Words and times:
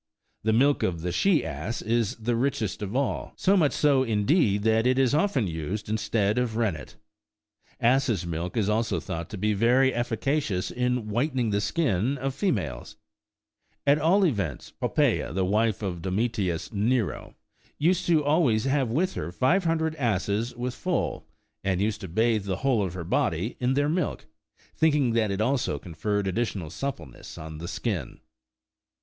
The 0.41 0.51
milk 0.51 0.81
of 0.81 1.01
the 1.01 1.11
she 1.11 1.45
ass 1.45 1.79
is 1.79 2.15
the 2.15 2.35
richest 2.35 2.81
of 2.81 2.95
all, 2.95 3.33
so 3.35 3.55
much 3.55 3.71
so, 3.71 4.01
indeed, 4.01 4.63
that 4.63 4.87
it 4.87 4.97
is 4.97 5.13
often 5.13 5.45
used 5.45 5.87
instead 5.89 6.39
of 6.39 6.55
rennet. 6.57 6.95
Asses' 7.79 8.25
milk 8.25 8.57
is 8.57 8.67
also 8.67 8.99
thought 8.99 9.29
to 9.29 9.37
be 9.37 9.53
very 9.53 9.93
efficacious 9.93 10.71
in 10.71 11.07
whitening 11.09 11.51
the 11.51 11.61
skin 11.61 12.17
of 12.17 12.33
females: 12.33 12.97
at 13.85 13.99
all 13.99 14.25
events, 14.25 14.73
Popptea,23 14.81 15.35
the 15.35 15.45
wife 15.45 15.83
of 15.83 16.01
Domitius 16.01 16.73
Nero, 16.73 17.35
used 17.77 18.09
always 18.11 18.63
to 18.63 18.71
have 18.71 18.89
with 18.89 19.13
her 19.13 19.31
five 19.31 19.65
hundred 19.65 19.95
asses 19.97 20.55
with 20.55 20.73
foal, 20.73 21.27
and 21.63 21.79
used 21.79 22.01
to 22.01 22.07
bathe 22.07 22.45
the 22.45 22.57
whole 22.65 22.81
of 22.83 22.95
her 22.95 23.03
body 23.03 23.55
in 23.59 23.75
their 23.75 23.87
milk, 23.87 24.25
thinking 24.75 25.11
that 25.13 25.29
it 25.29 25.41
alsp 25.41 25.83
con 25.83 25.93
ferred 25.93 26.25
additional 26.25 26.71
suppleness 26.71 27.37
on 27.37 27.59
the 27.59 27.67
skin. 27.67 28.19